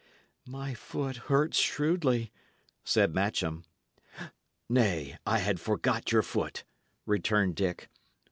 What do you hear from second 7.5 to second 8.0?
Dick.